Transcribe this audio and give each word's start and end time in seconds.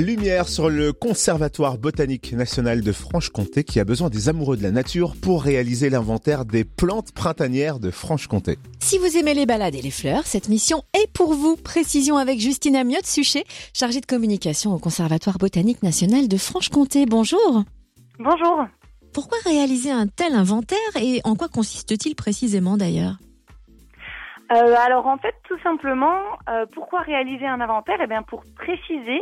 Lumière 0.00 0.48
sur 0.48 0.70
le 0.70 0.94
Conservatoire 0.94 1.76
botanique 1.76 2.32
national 2.32 2.80
de 2.80 2.92
Franche-Comté 2.92 3.62
qui 3.62 3.78
a 3.78 3.84
besoin 3.84 4.08
des 4.08 4.30
amoureux 4.30 4.56
de 4.56 4.62
la 4.62 4.70
nature 4.70 5.14
pour 5.20 5.42
réaliser 5.42 5.90
l'inventaire 5.90 6.46
des 6.46 6.64
plantes 6.64 7.12
printanières 7.12 7.78
de 7.78 7.90
Franche-Comté. 7.90 8.56
Si 8.80 8.96
vous 8.96 9.18
aimez 9.18 9.34
les 9.34 9.44
balades 9.44 9.74
et 9.74 9.82
les 9.82 9.90
fleurs, 9.90 10.24
cette 10.24 10.48
mission 10.48 10.82
est 10.94 11.12
pour 11.12 11.34
vous. 11.34 11.56
Précision 11.56 12.16
avec 12.16 12.40
Justine 12.40 12.76
Amiot-Suchet, 12.76 13.44
chargée 13.74 14.00
de 14.00 14.06
communication 14.06 14.72
au 14.72 14.78
Conservatoire 14.78 15.36
botanique 15.36 15.82
national 15.82 16.26
de 16.26 16.36
Franche-Comté. 16.38 17.04
Bonjour. 17.04 17.62
Bonjour. 18.18 18.66
Pourquoi 19.12 19.38
réaliser 19.44 19.90
un 19.90 20.06
tel 20.06 20.32
inventaire 20.34 20.78
et 21.02 21.20
en 21.24 21.34
quoi 21.34 21.48
consiste-t-il 21.48 22.16
précisément 22.16 22.78
d'ailleurs? 22.78 23.16
Euh, 24.52 24.74
alors 24.86 25.06
en 25.06 25.18
fait, 25.18 25.34
tout 25.48 25.58
simplement, 25.62 26.18
euh, 26.48 26.64
pourquoi 26.74 27.00
réaliser 27.00 27.46
un 27.46 27.60
inventaire? 27.60 27.98
Eh 28.02 28.06
bien 28.06 28.22
pour 28.22 28.42
préciser 28.56 29.20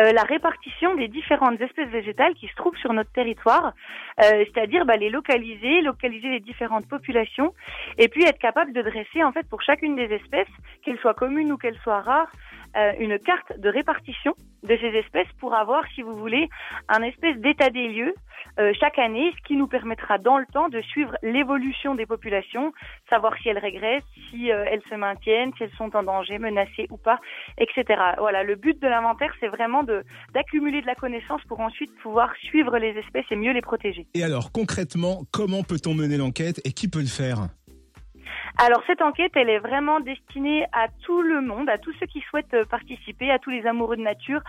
euh, 0.00 0.12
la 0.12 0.22
répartition 0.22 0.94
des 0.94 1.08
différentes 1.08 1.60
espèces 1.60 1.88
végétales 1.88 2.34
qui 2.34 2.48
se 2.48 2.54
trouvent 2.54 2.76
sur 2.76 2.92
notre 2.92 3.10
territoire, 3.12 3.74
euh, 4.22 4.44
c'est-à-dire 4.46 4.84
bah, 4.84 4.96
les 4.96 5.10
localiser, 5.10 5.80
localiser 5.82 6.28
les 6.28 6.40
différentes 6.40 6.88
populations, 6.88 7.54
et 7.98 8.08
puis 8.08 8.24
être 8.24 8.38
capable 8.38 8.72
de 8.72 8.82
dresser 8.82 9.22
en 9.22 9.32
fait 9.32 9.46
pour 9.48 9.62
chacune 9.62 9.96
des 9.96 10.14
espèces, 10.14 10.48
qu'elles 10.82 10.98
soient 10.98 11.14
communes 11.14 11.52
ou 11.52 11.58
qu'elles 11.58 11.78
soient 11.82 12.00
rares, 12.00 12.32
euh, 12.76 12.92
une 12.98 13.18
carte 13.18 13.58
de 13.58 13.68
répartition 13.68 14.34
de 14.62 14.76
ces 14.76 14.96
espèces 14.98 15.32
pour 15.40 15.54
avoir, 15.54 15.84
si 15.94 16.02
vous 16.02 16.16
voulez, 16.16 16.48
un 16.88 17.02
espèce 17.02 17.36
d'état 17.38 17.70
des 17.70 17.88
lieux 17.88 18.14
euh, 18.58 18.72
chaque 18.78 18.98
année, 18.98 19.32
ce 19.36 19.48
qui 19.48 19.56
nous 19.56 19.66
permettra 19.66 20.18
dans 20.18 20.38
le 20.38 20.46
temps 20.52 20.68
de 20.68 20.80
suivre 20.82 21.16
l'évolution 21.22 21.94
des 21.94 22.06
populations, 22.06 22.72
savoir 23.08 23.36
si 23.38 23.48
elles 23.48 23.58
régressent, 23.58 24.04
si 24.30 24.52
euh, 24.52 24.64
elles 24.70 24.82
se 24.90 24.94
maintiennent, 24.94 25.52
si 25.56 25.64
elles 25.64 25.72
sont 25.78 25.94
en 25.96 26.02
danger, 26.02 26.38
menacées 26.38 26.86
ou 26.90 26.96
pas, 26.96 27.18
etc. 27.58 28.00
Voilà, 28.18 28.42
le 28.42 28.56
but 28.56 28.80
de 28.80 28.88
l'inventaire, 28.88 29.32
c'est 29.40 29.48
vraiment 29.48 29.82
de 29.82 30.04
d'accumuler 30.34 30.82
de 30.82 30.86
la 30.86 30.94
connaissance 30.94 31.40
pour 31.48 31.60
ensuite 31.60 31.94
pouvoir 32.02 32.32
suivre 32.42 32.78
les 32.78 32.90
espèces 32.98 33.24
et 33.30 33.36
mieux 33.36 33.52
les 33.52 33.62
protéger. 33.62 34.06
Et 34.14 34.22
alors 34.22 34.52
concrètement, 34.52 35.22
comment 35.30 35.62
peut-on 35.62 35.94
mener 35.94 36.16
l'enquête 36.16 36.60
et 36.64 36.72
qui 36.72 36.88
peut 36.88 37.00
le 37.00 37.06
faire? 37.06 37.48
Alors 38.58 38.82
cette 38.86 39.00
enquête, 39.00 39.32
elle 39.34 39.48
est 39.48 39.58
vraiment 39.58 40.00
destinée 40.00 40.66
à 40.72 40.86
tout 41.04 41.22
le 41.22 41.40
monde, 41.40 41.68
à 41.70 41.78
tous 41.78 41.92
ceux 41.98 42.06
qui 42.06 42.20
souhaitent 42.20 42.52
euh, 42.54 42.64
participer, 42.64 43.30
à 43.30 43.38
tous 43.38 43.50
les 43.50 43.66
amoureux 43.66 43.96
de 43.96 44.02
nature, 44.02 44.42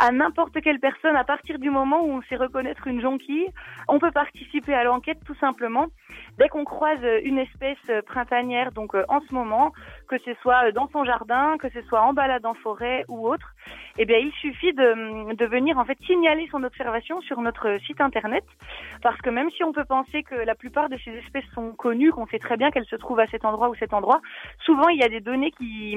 à 0.00 0.10
n'importe 0.10 0.60
quelle 0.60 0.80
personne. 0.80 1.14
À 1.14 1.24
partir 1.24 1.58
du 1.58 1.70
moment 1.70 2.02
où 2.02 2.10
on 2.10 2.22
sait 2.22 2.36
reconnaître 2.36 2.88
une 2.88 3.00
jonquille, 3.00 3.46
on 3.86 4.00
peut 4.00 4.10
participer 4.10 4.74
à 4.74 4.82
l'enquête 4.82 5.18
tout 5.24 5.36
simplement. 5.36 5.86
Dès 6.36 6.48
qu'on 6.48 6.64
croise 6.64 7.00
une 7.22 7.38
espèce 7.38 7.78
euh, 7.90 8.02
printanière, 8.02 8.72
donc 8.72 8.94
euh, 8.94 9.04
en 9.08 9.20
ce 9.20 9.32
moment, 9.32 9.72
que 10.08 10.18
ce 10.18 10.34
soit 10.42 10.72
dans 10.72 10.88
son 10.88 11.04
jardin, 11.04 11.56
que 11.58 11.70
ce 11.70 11.80
soit 11.82 12.02
en 12.02 12.12
balade 12.12 12.44
en 12.44 12.54
forêt 12.54 13.04
ou 13.08 13.28
autre, 13.28 13.54
eh 13.98 14.04
bien 14.04 14.18
il 14.18 14.32
suffit 14.32 14.72
de, 14.72 15.32
de 15.34 15.46
venir 15.46 15.78
en 15.78 15.84
fait 15.84 15.98
signaler 16.06 16.48
son 16.50 16.64
observation 16.64 17.20
sur 17.20 17.40
notre 17.40 17.78
site 17.86 18.00
internet, 18.00 18.44
parce 19.02 19.20
que 19.20 19.30
même 19.30 19.50
si 19.50 19.62
on 19.62 19.72
peut 19.72 19.84
penser 19.84 20.24
que 20.24 20.34
la 20.34 20.56
plupart 20.56 20.88
de 20.88 20.96
ces 21.04 21.12
espèces 21.12 21.48
sont 21.54 21.72
connues, 21.72 22.10
qu'on 22.10 22.26
sait 22.26 22.40
très 22.40 22.56
bien 22.56 22.72
qu'elles 22.72 22.86
se 22.86 22.96
trouvent 22.96 23.20
à 23.20 23.26
cet 23.44 23.52
endroit 23.52 23.68
ou 23.68 23.74
cet 23.78 23.92
endroit, 23.92 24.20
souvent 24.64 24.88
il 24.88 24.98
y 24.98 25.02
a 25.02 25.08
des 25.08 25.20
données 25.20 25.52
qui, 25.58 25.96